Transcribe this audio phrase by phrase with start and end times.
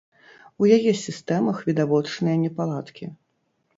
[0.63, 3.05] У яе сістэмах відавочныя непаладкі.